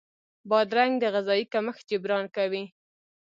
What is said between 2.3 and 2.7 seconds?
کوي.